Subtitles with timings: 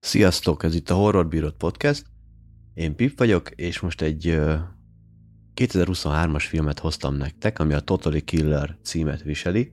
[0.00, 2.04] Sziasztok, ez itt a Horror Bírod Podcast.
[2.74, 4.38] Én Pip vagyok, és most egy
[5.54, 9.72] 2023-as filmet hoztam nektek, ami a Totally Killer címet viseli,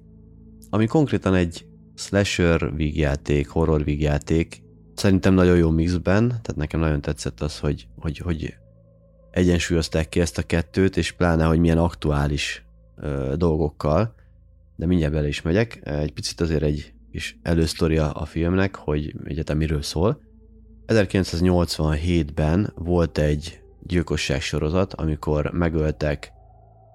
[0.70, 4.62] ami konkrétan egy slasher vígjáték, horror vígjáték,
[4.96, 8.56] szerintem nagyon jó mixben, tehát nekem nagyon tetszett az, hogy, hogy, hogy
[9.34, 12.66] egyensúlyozták ki ezt a kettőt, és pláne, hogy milyen aktuális
[12.96, 14.16] ö, dolgokkal,
[14.76, 15.80] de mindjárt bele is megyek.
[15.84, 20.22] Egy picit azért egy kis elősztoria a filmnek, hogy egyetem miről szól.
[20.88, 26.32] 1987-ben volt egy gyilkosság sorozat, amikor megöltek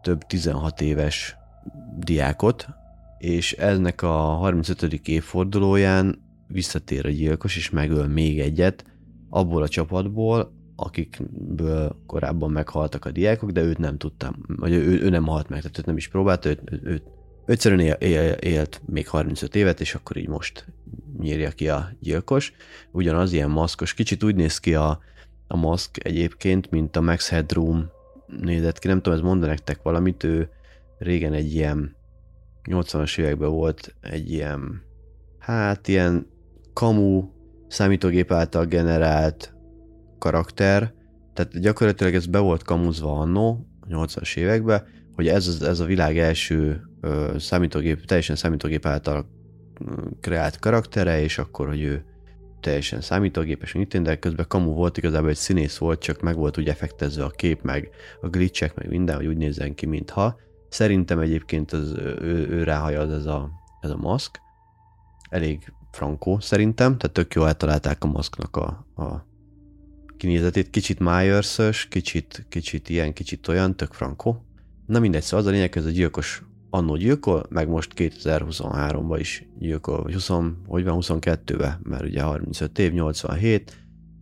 [0.02, 1.36] több 16 éves
[1.98, 2.66] diákot,
[3.18, 4.82] és ennek a 35.
[5.08, 8.84] évfordulóján visszatér a gyilkos, és megöl még egyet
[9.28, 15.08] abból a csapatból, akikből korábban meghaltak a diákok, de őt nem tudtam, vagy ő, ő
[15.08, 17.02] nem halt meg, tehát őt nem is próbálta, őt, őt, őt
[17.46, 20.66] egyszerűen él, él, élt még 35 évet, és akkor így most
[21.18, 22.52] nyírja ki a gyilkos.
[22.90, 25.00] Ugyanaz ilyen maszkos, kicsit úgy néz ki a,
[25.46, 27.90] a maszk egyébként, mint a Max Headroom
[28.26, 30.50] nézett ki, nem tudom, ez mond nektek valamit, ő
[30.98, 31.96] régen egy ilyen
[32.64, 34.82] 80-as években volt egy ilyen,
[35.38, 36.26] hát ilyen
[36.72, 37.28] kamu,
[37.68, 39.57] számítógép által generált
[40.18, 40.92] karakter,
[41.32, 46.18] tehát gyakorlatilag ez be volt kamuzva annó, a 80-as években, hogy ez, ez a világ
[46.18, 49.26] első ö, számítógép, teljesen számítógép által
[50.20, 52.04] kreált karaktere, és akkor, hogy ő
[52.60, 56.68] teljesen számítógépes, mint de közben kamu volt, igazából egy színész volt, csak meg volt úgy
[56.68, 60.36] effektezve a kép, meg a glitchek, meg minden, hogy úgy nézzen ki, mintha.
[60.68, 64.40] Szerintem egyébként az, ő, ő ráhajad ez a, ez a maszk.
[65.30, 69.26] Elég frankó szerintem, tehát tök jó eltalálták a maszknak a, a
[70.18, 70.70] kinézetét.
[70.70, 74.44] Kicsit myers kicsit, kicsit ilyen, kicsit olyan, tök frankó.
[74.86, 79.46] Na mindegy, szóval az a lényeg, ez a gyilkos annó gyilkol, meg most 2023-ban is
[79.58, 80.28] gyilkol, vagy 20,
[80.66, 83.76] hogy van 22-ben, mert ugye 35 év, 87,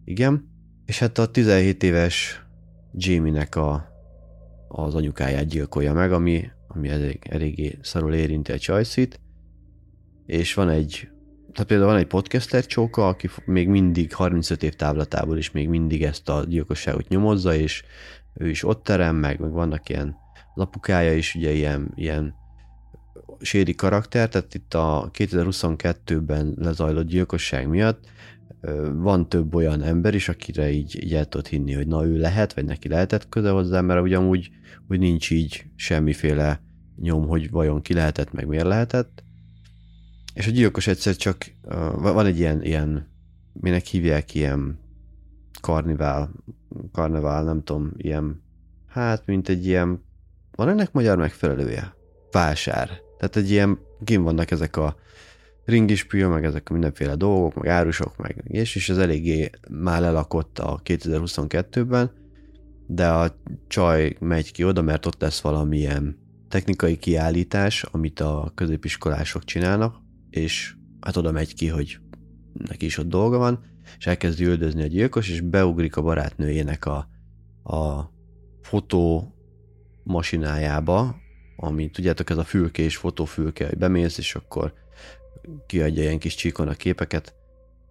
[0.04, 0.48] igen.
[0.84, 2.46] És hát a 17 éves
[2.92, 3.88] Jamie-nek a,
[4.68, 9.20] az anyukáját gyilkolja meg, ami, ami elég, eléggé szarul érinti a csajszit,
[10.26, 11.08] és van egy
[11.56, 16.02] tehát például van egy podcaster csóka, aki még mindig 35 év távlatából is még mindig
[16.02, 17.84] ezt a gyilkosságot nyomozza, és
[18.34, 20.16] ő is ott terem, meg, meg vannak ilyen
[20.54, 22.34] az apukája is ugye ilyen, ilyen
[23.40, 28.08] séri karakter, tehát itt a 2022-ben lezajlott gyilkosság miatt
[28.92, 32.54] van több olyan ember is, akire így, így el tudod hinni, hogy na ő lehet,
[32.54, 34.50] vagy neki lehetett köze hozzá, mert ugyanúgy
[34.88, 36.60] úgy nincs így semmiféle
[37.00, 39.24] nyom, hogy vajon ki lehetett, meg miért lehetett.
[40.36, 41.52] És a gyilkos egyszer csak,
[41.98, 43.08] van egy ilyen, ilyen
[43.52, 44.78] minek hívják, ilyen
[45.60, 46.30] karnivál,
[46.92, 48.42] karnevál, nem tudom, ilyen,
[48.86, 50.04] hát mint egy ilyen
[50.54, 51.94] van ennek magyar megfelelője?
[52.30, 52.88] Vásár.
[53.18, 54.96] Tehát egy ilyen, kim vannak ezek a
[55.64, 60.58] ringispül, meg ezek a mindenféle dolgok, meg árusok, meg és, és ez eléggé már lelakott
[60.58, 62.10] a 2022-ben,
[62.86, 63.36] de a
[63.66, 66.18] csaj megy ki oda, mert ott lesz valamilyen
[66.48, 70.04] technikai kiállítás, amit a középiskolások csinálnak,
[70.36, 71.98] és hát oda megy ki, hogy
[72.52, 73.64] neki is ott dolga van,
[73.98, 77.08] és elkezdi üldözni a gyilkos, és beugrik a barátnőjének a,
[77.74, 78.10] a
[78.62, 79.34] fotó
[80.02, 81.16] masinájába,
[81.56, 84.72] ami tudjátok, ez a fülkés, fotófülke, hogy bemész, és akkor
[85.66, 87.34] kiadja ilyen kis csíkon a képeket.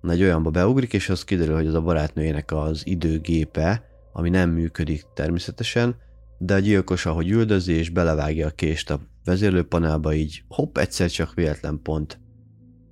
[0.01, 4.49] Na, egy olyanba beugrik, és az kiderül, hogy az a barátnőjének az időgépe, ami nem
[4.49, 5.95] működik természetesen,
[6.37, 11.33] de a gyilkos, ahogy üldözi, és belevágja a kést a vezérlőpanelba, így hopp, egyszer csak
[11.33, 12.19] véletlen pont,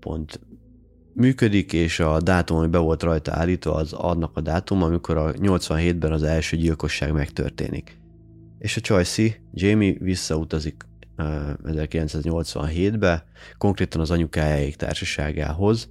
[0.03, 0.39] pont
[1.13, 5.31] működik, és a dátum, ami be volt rajta állítva, az annak a dátum, amikor a
[5.31, 7.97] 87-ben az első gyilkosság megtörténik.
[8.59, 10.83] És a Csajci, Jamie visszautazik
[11.17, 11.25] uh,
[11.63, 13.25] 1987-be,
[13.57, 15.89] konkrétan az anyukájáék társaságához,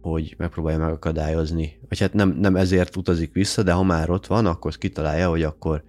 [0.00, 4.46] hogy megpróbálja megakadályozni, vagy hát nem, nem ezért utazik vissza, de ha már ott van,
[4.46, 5.84] akkor kitalálja, hogy akkor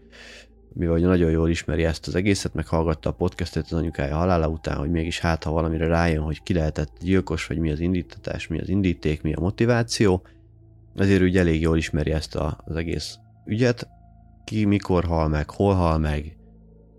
[0.74, 4.78] mivel nagyon jól ismeri ezt az egészet, meg hallgatta a podcastet az anyukája halála után,
[4.78, 8.60] hogy mégis hát, ha valamire rájön, hogy ki lehetett gyilkos, vagy mi az indítatás, mi
[8.60, 10.26] az indíték, mi a motiváció,
[10.96, 13.88] ezért úgy elég jól ismeri ezt az egész ügyet,
[14.44, 16.38] ki mikor hal meg, hol hal meg,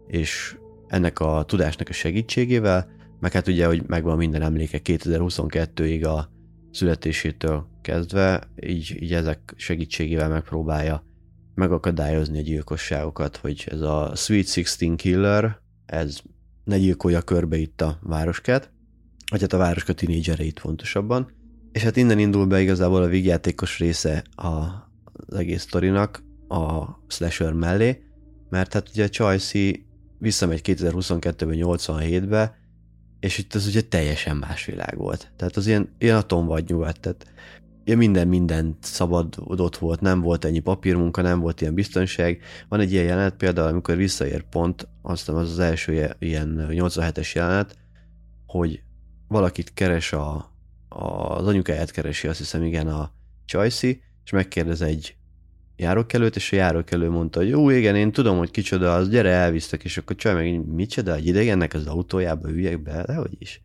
[0.06, 0.56] és
[0.86, 2.86] ennek a tudásnak a segítségével,
[3.20, 6.28] meg hát ugye, hogy megvan minden emléke 2022-ig a
[6.70, 11.04] születésétől kezdve, így, így ezek segítségével megpróbálja
[11.54, 16.18] megakadályozni a gyilkosságokat, hogy ez a Sweet Sixteen Killer, ez
[16.64, 18.70] ne gyilkolja körbe itt a városkát,
[19.30, 21.30] vagy hát a városka tínédzsereit fontosabban.
[21.72, 24.48] És hát innen indul be igazából a vígjátékos része a,
[25.12, 28.02] az egész sztorinak, a slasher mellé,
[28.50, 29.72] mert hát ugye Chelsea
[30.18, 32.56] visszamegy 2022-ben, 87-be,
[33.20, 35.32] és itt az ugye teljesen más világ volt.
[35.36, 37.26] Tehát az ilyen, ilyen atom vagy nyugat, tehát
[37.84, 42.42] ja, minden, minden szabadott volt, nem volt ennyi papírmunka, nem volt ilyen biztonság.
[42.68, 47.78] Van egy ilyen jelenet például, amikor visszaér pont, aztán az az első ilyen 87-es jelenet,
[48.46, 48.82] hogy
[49.28, 50.52] valakit keres a,
[50.88, 51.04] a,
[51.36, 53.10] az anyukáját keresi, azt hiszem igen a
[53.44, 55.16] Csajci, és megkérdez egy
[55.76, 59.84] járókelőt, és a járókelő mondta, hogy jó, igen, én tudom, hogy kicsoda az, gyere, elvisztek,
[59.84, 63.62] és akkor csaj meg, micsoda, egy idegennek az autójába üljek be, de hogy is.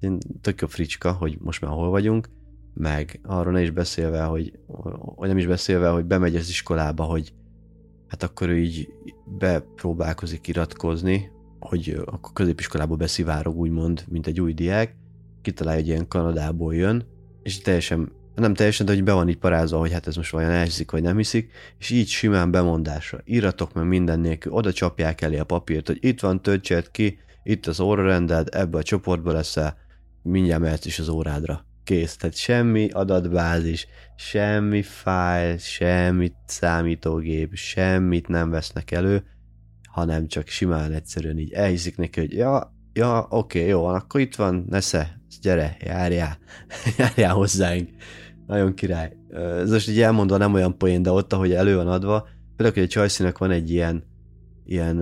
[0.00, 2.28] Én tök jó fricska, hogy most már hol vagyunk,
[2.78, 4.58] meg arról ne is beszélve, hogy,
[5.16, 7.32] hogy nem is beszélve, hogy bemegy az iskolába, hogy
[8.08, 8.88] hát akkor ő így
[9.38, 14.96] bepróbálkozik iratkozni, hogy akkor középiskolába beszivárog úgymond, mint egy új diák,
[15.42, 17.04] kitalálja, hogy ilyen Kanadából jön,
[17.42, 20.50] és teljesen nem teljesen, de hogy be van így parázva, hogy hát ez most vajon
[20.50, 23.20] elhiszik, vagy nem hiszik, és így simán bemondásra.
[23.24, 27.66] Íratok meg minden nélkül, oda csapják elé a papírt, hogy itt van, töltsed ki, itt
[27.66, 29.76] az órarended, ebbe a csoportba leszel,
[30.22, 31.64] mindjárt mehetsz is az órádra.
[31.86, 33.86] Kész, tehát semmi adatbázis,
[34.16, 39.24] semmi fájl, semmi számítógép, semmit nem vesznek elő,
[39.90, 44.34] hanem csak simán egyszerűen így elhiszik neki, hogy ja, ja, oké, jó van, akkor itt
[44.34, 46.38] van, nesze, gyere, járjál,
[46.98, 47.90] járjál hozzáink.
[48.46, 49.16] Nagyon király.
[49.30, 52.82] Ez most így elmondva nem olyan poén, de ott, ahogy elő van adva, például, hogy
[52.82, 54.04] a Csajszínek van egy ilyen,
[54.64, 54.98] ilyen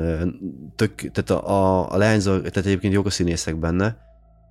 [0.76, 3.96] tök, tehát a, a, a lányzó, tehát egyébként jók a színészek benne,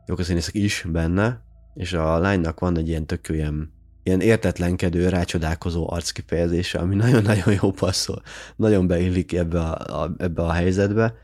[0.07, 3.71] jók a színészek is benne, és a lánynak van egy ilyen tök ilyen,
[4.03, 8.21] ilyen értetlenkedő, rácsodálkozó arckifejezése, ami nagyon-nagyon jó passzol,
[8.55, 11.15] nagyon beillik ebbe a, a, ebbe a helyzetbe.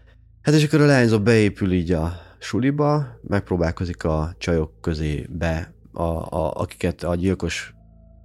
[0.41, 6.03] Hát és akkor a lányzó beépül így a suliba, megpróbálkozik a csajok közé be a,
[6.03, 7.73] a, akiket a gyilkos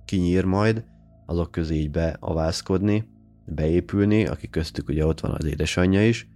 [0.05, 0.85] kinyír majd,
[1.26, 3.09] azok közé így beavászkodni,
[3.47, 6.29] beépülni, akik köztük ugye ott van az édesanyja is.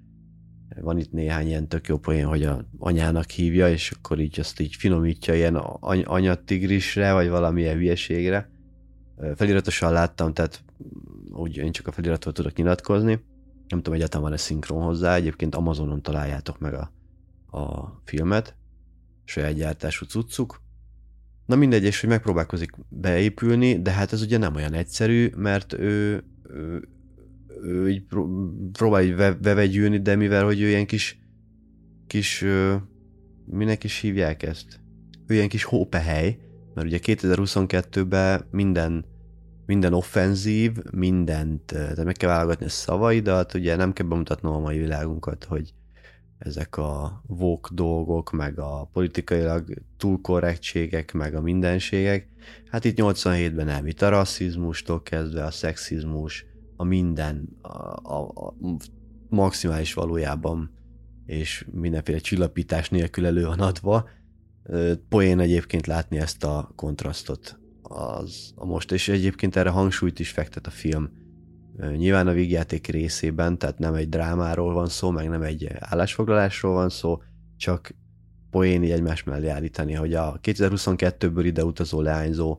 [0.81, 4.61] Van itt néhány ilyen tök jó poén, hogy a anyának hívja, és akkor így azt
[4.61, 8.51] így finomítja ilyen any- anyatigrisre, vagy valamilyen hülyeségre.
[9.35, 10.65] Feliratosan láttam, tehát
[11.31, 13.25] úgy én csak a feliratról tudok nyilatkozni.
[13.69, 16.93] Nem tudom, egyáltalán van-e szinkron hozzá, egyébként Amazonon találjátok meg a,
[17.59, 18.57] a filmet,
[19.25, 20.61] saját gyártású cuccuk.
[21.47, 26.25] Na mindegy, és hogy megpróbálkozik beépülni, de hát ez ugye nem olyan egyszerű, mert ő,
[26.43, 26.89] ő,
[27.63, 28.03] ő így
[28.73, 31.19] próbál így bevegyülni, de mivel, hogy ő ilyen kis,
[32.07, 32.45] kis,
[33.45, 34.81] minek is hívják ezt?
[35.27, 36.39] Ő ilyen kis hópehely,
[36.75, 39.05] mert ugye 2022-ben minden,
[39.67, 44.79] minden offenzív, mindent, tehát meg kell válogatni a szavaidat, ugye nem kell bemutatnom a mai
[44.79, 45.73] világunkat, hogy
[46.39, 49.65] ezek a vók dolgok, meg a politikailag
[49.97, 52.29] túlkorrektségek, meg a mindenségek.
[52.71, 56.47] Hát itt 87-ben nem, itt a rasszizmustól kezdve a szexizmus,
[56.81, 57.69] a minden a,
[58.03, 58.55] a, a
[59.29, 60.71] maximális valójában
[61.27, 64.09] és mindenféle csillapítás nélkül elő van adva.
[65.09, 70.67] Poén egyébként látni ezt a kontrasztot az, a most, és egyébként erre hangsúlyt is fektet
[70.67, 71.11] a film
[71.97, 76.89] Nyilván a vígjáték részében, tehát nem egy drámáról van szó, meg nem egy állásfoglalásról van
[76.89, 77.23] szó,
[77.57, 77.95] csak
[78.51, 82.59] poéni egymás mellé állítani, hogy a 2022-ből ide utazó leányzó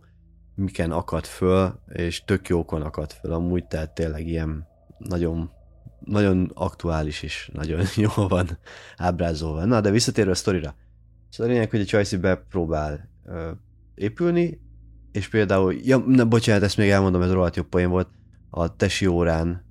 [0.60, 4.68] miken akad föl, és tök jókon akad föl amúgy, tehát tényleg ilyen
[4.98, 5.52] nagyon,
[6.00, 8.58] nagyon aktuális és nagyon jól van
[8.98, 9.66] ábrázolva.
[9.66, 10.76] Na, de visszatérve a sztorira.
[11.30, 13.52] Szóval a lényeg, hogy a Csajci bepróbál ö,
[13.95, 14.62] épülni,
[15.12, 18.07] és például, ja, ne, bocsánat, ezt még elmondom, ez rohadt jó poén volt,
[18.50, 19.66] a tesi órán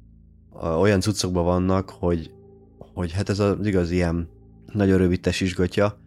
[0.79, 2.31] olyan cuccokban vannak, hogy,
[2.79, 4.29] hogy hát ez az igaz ilyen
[4.73, 5.99] nagyon rövid tesisgatja,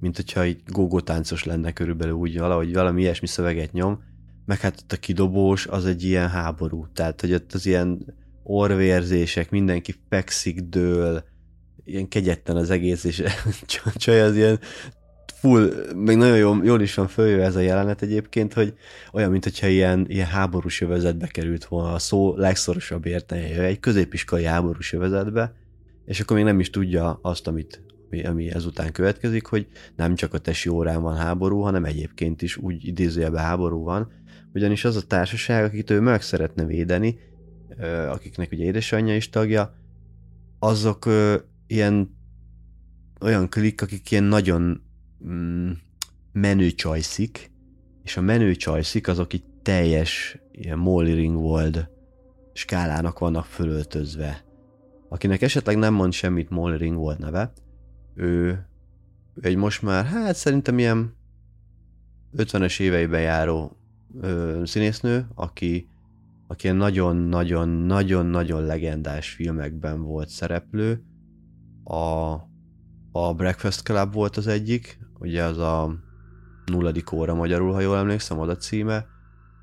[0.00, 4.02] mint hogyha egy gógótáncos lenne körülbelül úgy, valahogy valami ilyesmi szöveget nyom,
[4.46, 9.50] meg hát ott a kidobós az egy ilyen háború, tehát hogy ott az ilyen orvérzések,
[9.50, 11.24] mindenki fekszik, dől,
[11.84, 13.22] ilyen kegyetlen az egész, és
[13.94, 14.58] csaj az ilyen
[15.34, 18.74] full, még nagyon jól, jól is van följö ez a jelenet egyébként, hogy
[19.12, 24.44] olyan, mint hogyha ilyen, ilyen háborús övezetbe került volna a szó legszorosabb értelme, egy középiskolai
[24.44, 25.54] háborús övezetbe,
[26.04, 30.34] és akkor még nem is tudja azt, amit, ami, ami ezután következik, hogy nem csak
[30.34, 34.10] a tesi órán van háború, hanem egyébként is úgy idézőjelben háború van,
[34.56, 37.18] ugyanis az a társaság, akit ő meg szeretne védeni,
[38.08, 39.74] akiknek ugye édesanyja is tagja,
[40.58, 41.08] azok
[41.66, 42.16] ilyen
[43.20, 44.82] olyan klik, akik ilyen nagyon
[45.26, 45.70] mm,
[46.32, 47.50] menő csajszik,
[48.04, 51.88] és a menő csajszik azok itt teljes ilyen Molly Ringwald
[52.52, 54.44] skálának vannak fölöltözve.
[55.08, 57.52] Akinek esetleg nem mond semmit Molly Ringwald neve,
[58.14, 58.66] ő
[59.40, 61.14] egy most már, hát szerintem ilyen
[62.36, 63.76] 50-es éveiben járó
[64.20, 65.88] ö, színésznő, aki,
[66.46, 71.02] aki nagyon-nagyon-nagyon-nagyon legendás filmekben volt szereplő,
[71.84, 72.32] a,
[73.12, 76.04] a Breakfast Club volt az egyik, ugye az a
[76.66, 79.06] nulladik óra magyarul, ha jól emlékszem, az a címe,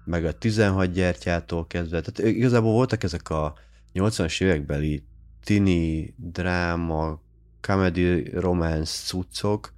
[0.05, 2.01] meg a 16 gyertyától kezdve.
[2.01, 3.53] Tehát igazából voltak ezek a
[3.93, 5.03] 80-as évekbeli
[5.43, 7.21] tini, dráma,
[7.61, 9.73] comedy, romance cuccok,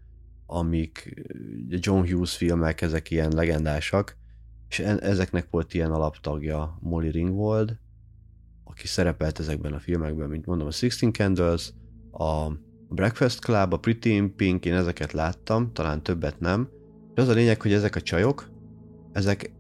[0.46, 1.24] amik
[1.70, 4.18] John Hughes filmek, ezek ilyen legendásak,
[4.70, 7.78] és ezeknek volt ilyen alaptagja Molly Ringwald,
[8.64, 11.74] aki szerepelt ezekben a filmekben, mint mondom, a Sixteen Candles,
[12.12, 12.52] a
[12.90, 16.70] Breakfast Club, a Pretty in Pink, én ezeket láttam, talán többet nem.
[17.14, 18.50] De az a lényeg, hogy ezek a csajok,
[19.12, 19.52] ezek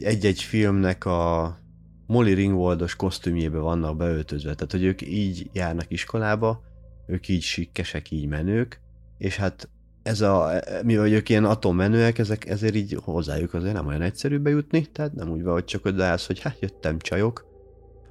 [0.00, 1.58] egy-egy filmnek a
[2.06, 6.62] Molly Ringwaldos kosztümjébe vannak beöltözve, tehát hogy ők így járnak iskolába,
[7.06, 8.80] ők így sikkesek, így menők,
[9.18, 9.68] és hát
[10.04, 10.50] ez a,
[10.82, 15.30] mivel ők ilyen atommenőek, ezek, ezért így hozzájuk azért nem olyan egyszerű bejutni, tehát nem
[15.30, 17.46] úgy van, hogy csak odaállsz, hogy hát jöttem csajok,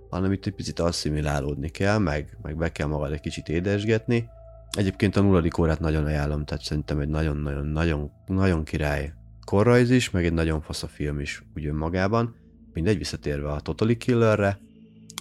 [0.10, 4.30] hanem itt egy picit asszimilálódni kell, meg, meg be kell magad egy kicsit édesgetni.
[4.78, 9.14] Egyébként a nulladik órát nagyon ajánlom, tehát szerintem egy nagyon-nagyon-nagyon nagyon király
[9.46, 12.36] korrajz is, meg egy nagyon fasz a film is úgy önmagában.
[12.74, 14.60] Mindegy, visszatérve a Totally Killerre.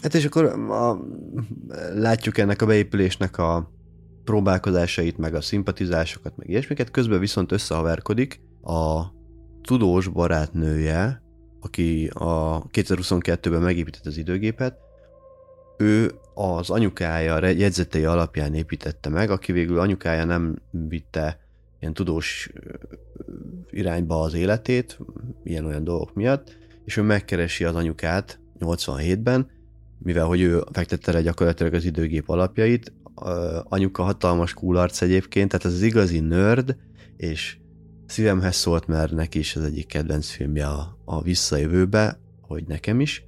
[0.02, 0.99] Hát és akkor a,
[1.95, 3.71] látjuk ennek a beépülésnek a
[4.25, 9.02] próbálkozásait, meg a szimpatizásokat, meg ilyesmiket, közben viszont összehaverkodik a
[9.62, 11.23] tudós barátnője,
[11.61, 14.79] aki a 2022-ben megépített az időgépet,
[15.79, 21.41] ő az anyukája jegyzetei alapján építette meg, aki végül anyukája nem vitte
[21.81, 22.50] ilyen tudós
[23.71, 24.99] irányba az életét,
[25.45, 29.50] ilyen-olyan dolgok miatt, és ő megkeresi az anyukát 87-ben,
[29.99, 32.93] mivel hogy ő fektette le gyakorlatilag az időgép alapjait,
[33.64, 36.76] anyuka hatalmas kúlarc egyébként, tehát ez az igazi nerd,
[37.16, 37.57] és
[38.07, 43.25] szívemhez szólt, mert neki is az egyik kedvenc filmje a, a Visszajövőbe, hogy nekem is,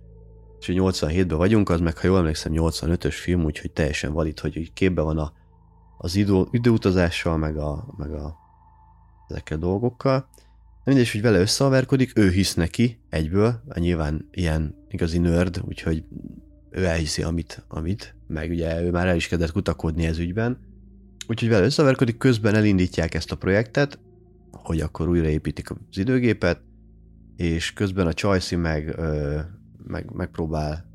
[0.60, 4.54] és hogy 87-ben vagyunk, az meg, ha jól emlékszem, 85-ös film, úgyhogy teljesen valid, hogy,
[4.54, 5.32] hogy képbe van a,
[5.98, 8.36] az idő, időutazással, meg a, meg a
[9.28, 10.28] ezekkel a dolgokkal.
[10.84, 16.04] Mindegy, hogy vele összeaverkodik, ő hisz neki egyből, nyilván ilyen igazi nerd, úgyhogy
[16.74, 20.58] ő elhiszi, amit, amit, meg ugye ő már el is kezdett kutakodni ez ügyben.
[21.28, 23.98] Úgyhogy vele összeverkodik, közben elindítják ezt a projektet,
[24.50, 26.60] hogy akkor újraépítik az időgépet,
[27.36, 28.96] és közben a Csajci meg,
[29.86, 30.92] meg megpróbál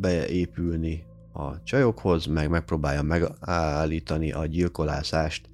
[0.00, 5.48] beépülni a csajokhoz, meg megpróbálja megállítani a gyilkolászást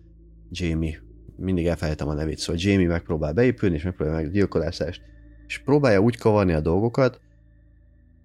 [0.51, 1.03] Jamie,
[1.37, 5.03] mindig elfelejtem a nevét, szóval Jamie megpróbál beépülni, és megpróbálja meg a gyilkolászást,
[5.47, 7.21] és próbálja úgy kavarni a dolgokat,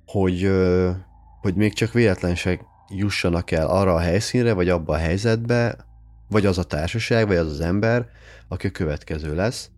[0.06, 0.52] hogy,
[1.42, 2.60] hogy még csak véletlenség
[2.90, 5.86] jussanak el arra a helyszínre, vagy abba a helyzetbe,
[6.30, 8.10] vagy az a társaság, vagy az az ember,
[8.48, 9.70] aki a következő lesz,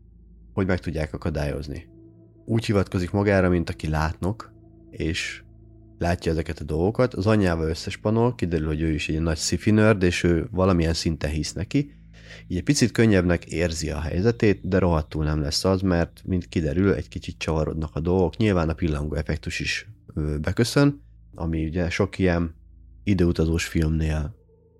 [0.53, 1.87] hogy meg tudják akadályozni.
[2.45, 4.53] Úgy hivatkozik magára, mint aki látnok,
[4.89, 5.43] és
[5.97, 10.03] látja ezeket a dolgokat, az anyjával összespanol, kiderül, hogy ő is egy nagy sci nerd,
[10.03, 11.91] és ő valamilyen szinten hisz neki,
[12.47, 16.93] így egy picit könnyebbnek érzi a helyzetét, de rohadtul nem lesz az, mert mint kiderül,
[16.93, 18.37] egy kicsit csavarodnak a dolgok.
[18.37, 19.87] Nyilván a pillangó effektus is
[20.41, 21.01] beköszön,
[21.35, 22.55] ami ugye sok ilyen
[23.03, 24.35] időutazós filmnél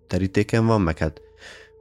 [0.08, 1.22] terítéken van, meg hát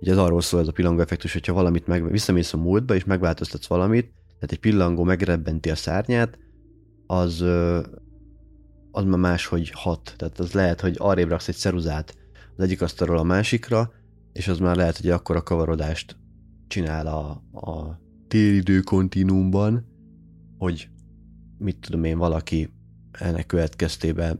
[0.00, 3.04] ugye ez arról szól ez a pillangó effektus, hogyha valamit meg, visszamész a múltba és
[3.04, 6.38] megváltoztatsz valamit, tehát egy pillangó megrebbenti a szárnyát,
[7.06, 7.40] az,
[8.90, 10.14] az már máshogy hat.
[10.16, 12.16] Tehát az lehet, hogy arrébb raksz egy ceruzát
[12.56, 13.92] az egyik asztalról a másikra,
[14.32, 16.16] és az már lehet, hogy akkor a kavarodást
[16.68, 17.30] csinál a,
[17.68, 19.86] a téridő kontinúmban,
[20.58, 20.88] hogy
[21.58, 22.75] mit tudom én, valaki
[23.18, 24.38] ennek következtében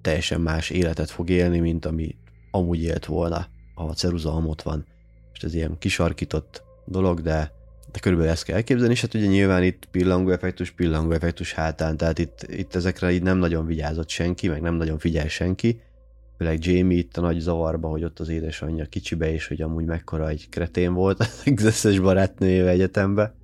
[0.00, 2.16] teljesen más életet fog élni, mint ami
[2.50, 4.86] amúgy élt volna, ha a ceruza ott van.
[5.32, 7.52] És ez ilyen kisarkított dolog, de,
[7.92, 11.96] de körülbelül ezt kell elképzelni, és hát ugye nyilván itt pillangó effektus, pillangó effektus hátán,
[11.96, 15.80] tehát itt, itt ezekre így nem nagyon vigyázott senki, meg nem nagyon figyel senki,
[16.38, 20.28] főleg Jamie itt a nagy zavarba, hogy ott az édesanyja kicsibe, és hogy amúgy mekkora
[20.28, 21.20] egy kretén volt
[21.56, 23.34] az összes barátnőjével egyetembe.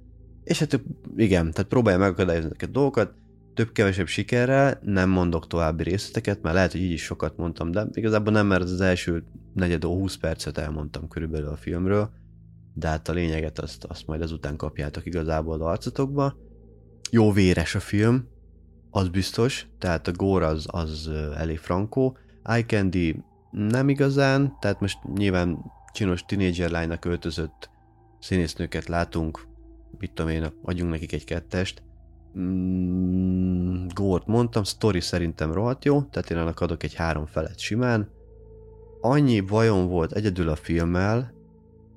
[0.45, 0.81] És hát
[1.17, 3.13] igen, tehát próbálja megakadályozni ezeket a dolgokat,
[3.59, 8.33] több-kevesebb sikerrel, nem mondok további részleteket, mert lehet, hogy így is sokat mondtam, de igazából
[8.33, 9.25] nem, mert az első
[9.55, 12.11] negyed 20 percet elmondtam körülbelül a filmről,
[12.75, 16.37] de hát a lényeget azt, azt majd ezután kapjátok igazából az arcotokba.
[17.11, 18.29] Jó véres a film,
[18.91, 24.99] az biztos, tehát a gore az, az elég frankó, Eye Candy nem igazán, tehát most
[25.15, 25.59] nyilván
[25.93, 27.71] csinos tínédzser lánynak öltözött
[28.21, 29.47] színésznőket látunk,
[29.99, 31.83] mit tudom én, adjunk nekik egy kettest.
[32.41, 38.09] Mm, Górt mondtam, story szerintem rohadt jó, tehát én annak adok egy három felet simán.
[39.01, 41.33] Annyi bajom volt egyedül a filmmel,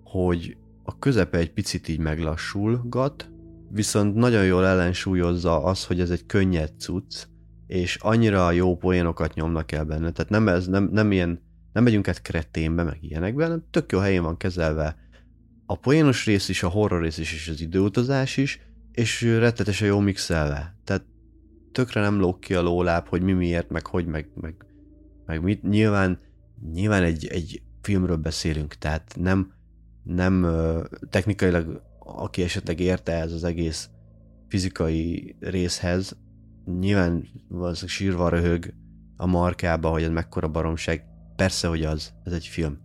[0.04, 3.30] hogy a közepe egy picit így meglassulgat,
[3.70, 7.26] viszont nagyon jól ellensúlyozza az, hogy ez egy könnyed cucc,
[7.68, 10.12] és annyira jó poénokat nyomnak el benne.
[10.12, 11.42] Tehát nem, ez, nem, nem ilyen
[11.74, 14.96] nem megyünk át kreténbe, meg ilyenekbe, hanem tök jó helyén van kezelve
[15.66, 18.60] a poénos rész is, a horror rész is, és az időutazás is,
[18.92, 20.76] és rettetesen jó mixelve.
[20.84, 21.06] Tehát
[21.72, 24.56] tökre nem lók ki a lóláb, hogy mi miért, meg hogy, meg, meg,
[25.26, 25.64] meg mit.
[25.64, 26.20] Nyilván,
[26.72, 29.54] nyilván egy, egy filmről beszélünk, tehát nem,
[30.04, 30.48] nem
[31.10, 33.90] technikailag, aki esetleg érte ez az egész
[34.48, 36.18] fizikai részhez,
[36.80, 38.74] nyilván valószínűleg sírva röhög
[39.18, 41.06] a markába, hogy ez mekkora baromság.
[41.36, 42.80] Persze, hogy az, ez egy film.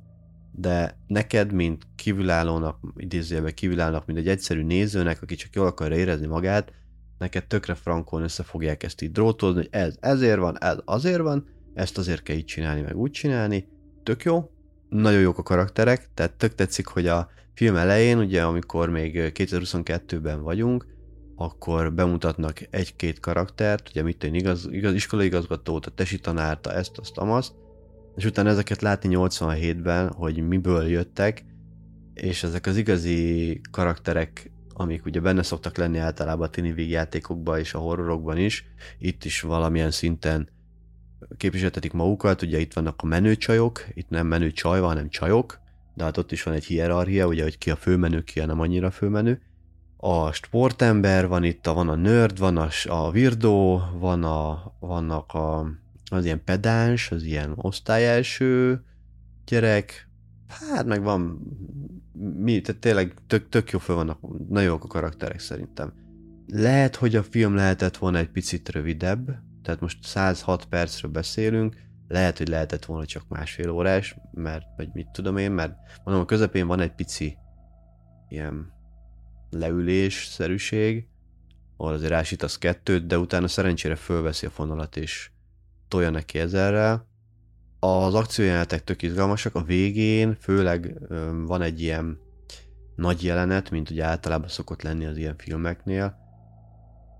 [0.58, 6.26] De neked, mint kívülállónak, idézőjelben kívülállónak, mint egy egyszerű nézőnek, aki csak jól akarja érezni
[6.26, 6.72] magát,
[7.18, 11.46] neked tökre frankon össze fogják ezt így drótozni, hogy ez ezért van, ez azért van,
[11.74, 13.68] ezt azért kell így csinálni, meg úgy csinálni.
[14.02, 14.50] Tök jó,
[14.88, 20.42] nagyon jók a karakterek, tehát tök tetszik, hogy a film elején, ugye amikor még 2022-ben
[20.42, 20.86] vagyunk,
[21.36, 27.18] akkor bemutatnak egy-két karaktert, ugye mit igaz, igaz iskolai igazgatót, a tesi tanárta, ezt, azt,
[27.18, 27.52] amazt,
[28.16, 31.44] és utána ezeket látni 87-ben, hogy miből jöttek,
[32.14, 37.74] és ezek az igazi karakterek, amik ugye benne szoktak lenni általában a tini játékokban és
[37.74, 38.64] a horrorokban is,
[38.98, 40.48] itt is valamilyen szinten
[41.36, 45.60] képviseltetik magukat, ugye itt vannak a menőcsajok, itt nem menő csaj van, hanem csajok,
[45.94, 48.60] de hát ott is van egy hierarchia, ugye, hogy ki a főmenő, ki a nem
[48.60, 49.40] annyira főmenő.
[49.96, 55.32] A sportember van itt, a, van a nerd, van a, a virdó, van a, vannak
[55.34, 55.70] a,
[56.10, 58.84] az ilyen pedáns, az ilyen osztályelső
[59.44, 60.08] gyerek,
[60.48, 61.40] hát meg van
[62.38, 65.92] mi, tehát tényleg tök, tök jó fel vannak, nagyon jók a karakterek szerintem.
[66.46, 71.76] Lehet, hogy a film lehetett volna egy picit rövidebb, tehát most 106 percről beszélünk,
[72.08, 76.26] lehet, hogy lehetett volna csak másfél órás, mert, vagy mit tudom én, mert mondom, a
[76.26, 77.36] közepén van egy pici
[78.28, 78.72] ilyen
[79.50, 81.06] leülés-szerűség,
[81.76, 85.30] ahol azért ásítasz kettőt, de utána szerencsére fölveszi a fonalat, és
[85.88, 87.06] tolja neki ezerrel.
[87.78, 90.98] Az akciójelenetek tök izgalmasak, a végén főleg
[91.46, 92.18] van egy ilyen
[92.94, 96.16] nagy jelenet, mint ugye általában szokott lenni az ilyen filmeknél,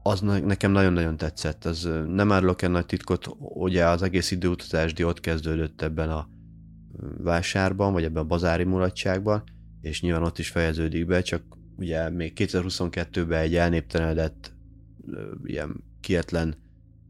[0.03, 1.65] az nekem nagyon-nagyon tetszett.
[1.65, 6.29] Az nem árulok el nagy titkot, ugye az egész időutazás ott kezdődött ebben a
[7.19, 9.43] vásárban, vagy ebben a bazári mulatságban,
[9.81, 11.43] és nyilván ott is fejeződik be, csak
[11.77, 14.55] ugye még 2022-ben egy elnéptelenedett
[15.45, 16.57] ilyen kietlen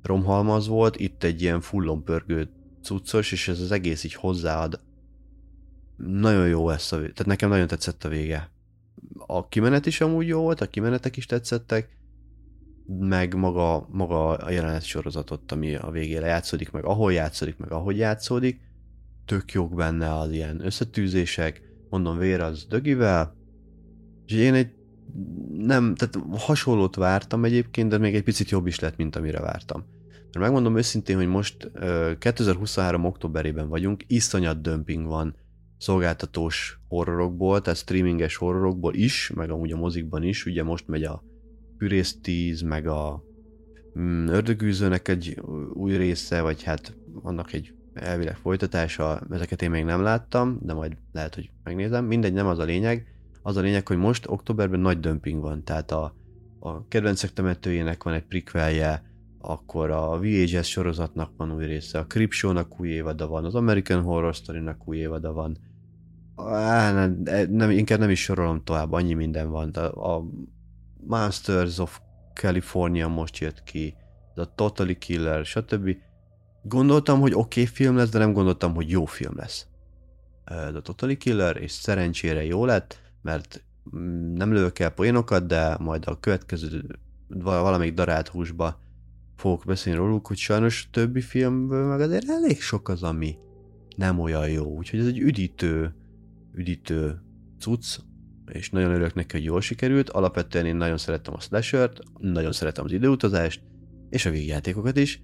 [0.07, 2.49] romhalmaz volt, itt egy ilyen fullon pörgő
[2.83, 4.81] cuccos, és ez az egész így hozzáad.
[5.97, 8.51] Nagyon jó ezt a tehát nekem nagyon tetszett a vége.
[9.17, 11.97] A kimenet is amúgy jó volt, a kimenetek is tetszettek,
[12.87, 17.97] meg maga, maga a jelenet sorozatot, ami a végére játszódik, meg ahol játszódik, meg ahogy
[17.97, 18.61] játszódik.
[19.25, 23.37] Tök jók benne az ilyen összetűzések, mondom, vér az dögivel,
[24.27, 24.75] és én egy
[25.59, 29.85] nem, tehát hasonlót vártam egyébként, de még egy picit jobb is lett, mint amire vártam.
[30.11, 31.71] Mert megmondom őszintén, hogy most
[32.19, 33.05] 2023.
[33.05, 35.37] októberében vagyunk, iszonyat dömping van
[35.79, 41.25] szolgáltatós horrorokból, tehát streaminges horrorokból is, meg amúgy a mozikban is, ugye most megy a
[41.79, 43.25] Pürész 10, meg a
[43.99, 45.41] mm, Ördögűzőnek egy
[45.73, 50.97] új része, vagy hát annak egy elvileg folytatása, ezeket én még nem láttam, de majd
[51.13, 52.05] lehet, hogy megnézem.
[52.05, 53.16] Mindegy, nem az a lényeg.
[53.47, 56.15] Az a lényeg, hogy most októberben nagy dömping van, tehát a,
[56.59, 59.03] a kedvencek temetőjének van egy prikvelje,
[59.41, 64.35] akkor a VHS sorozatnak van új része, a Creepshow-nak új évada van, az American Horror
[64.35, 65.59] Story-nak új évada van.
[66.37, 69.71] Á, nem, nem, inkább nem is sorolom tovább, annyi minden van.
[69.71, 70.25] A, a
[71.07, 72.01] Masters of
[72.35, 73.95] California most jött ki,
[74.35, 75.97] The Totally Killer, stb.
[76.63, 79.67] Gondoltam, hogy oké okay film lesz, de nem gondoltam, hogy jó film lesz.
[80.45, 83.65] The Totally Killer, és szerencsére jó lett, mert
[84.35, 88.81] nem lövök el poénokat, de majd a következő valamelyik darált húsba
[89.37, 93.37] fogok beszélni róluk, hogy sajnos többi filmből meg azért elég sok az, ami
[93.97, 94.65] nem olyan jó.
[94.77, 95.95] Úgyhogy ez egy üdítő,
[96.55, 97.23] üdítő
[97.59, 97.99] cucc,
[98.53, 100.11] és nagyon örülök neki, hogy jól sikerült.
[100.11, 103.63] Alapvetően én nagyon szerettem a slashert, nagyon szeretem az időutazást,
[104.11, 105.23] és a végjátékokat is,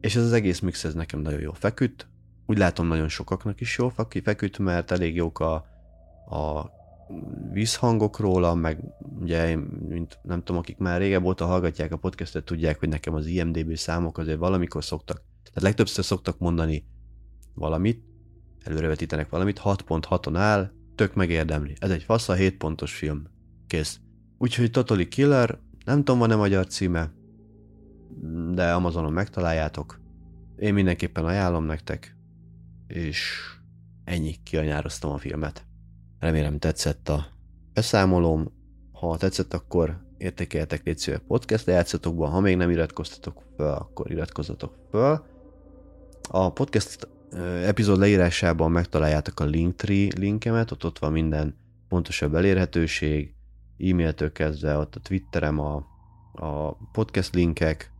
[0.00, 2.08] és ez az egész mix ez nekem nagyon jól feküdt.
[2.46, 5.54] Úgy látom, nagyon sokaknak is jól feküdt, mert elég jók a,
[6.28, 6.70] a
[7.52, 8.84] vízhangok róla, meg
[9.20, 9.56] ugye,
[9.88, 13.76] mint nem tudom, akik már régebb óta hallgatják a podcastet, tudják, hogy nekem az IMDB
[13.76, 16.86] számok azért valamikor szoktak, tehát legtöbbször szoktak mondani
[17.54, 18.04] valamit,
[18.64, 21.74] előrevetítenek valamit, 6.6-on áll, tök megérdemli.
[21.78, 23.26] Ez egy fasz a 7 pontos film.
[23.66, 24.00] Kész.
[24.38, 27.12] Úgyhogy Totally Killer, nem tudom, van-e magyar címe,
[28.54, 30.00] de Amazonon megtaláljátok.
[30.56, 32.16] Én mindenképpen ajánlom nektek,
[32.86, 33.40] és
[34.04, 35.67] ennyi, kianyároztam a filmet.
[36.18, 37.26] Remélem tetszett a
[37.72, 38.52] beszámolóm.
[38.92, 42.30] Ha tetszett, akkor értékeljetek légy szíves podcast lejátszatokban.
[42.30, 45.26] Ha még nem iratkoztatok fel, akkor iratkozzatok fel.
[46.30, 47.08] A podcast
[47.64, 51.56] epizód leírásában megtaláljátok a Linktree linkemet, ott ott van minden
[51.88, 53.34] pontosabb elérhetőség,
[53.78, 55.74] e-mailtől kezdve ott a Twitterem, a,
[56.32, 57.92] a podcast linkek,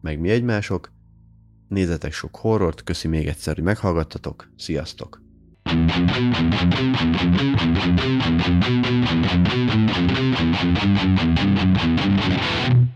[0.00, 0.92] meg mi egymások.
[1.68, 5.25] Nézzetek sok horrort, köszi még egyszer, hogy meghallgattatok, sziasztok!
[5.66, 5.90] Thank
[12.80, 12.86] you.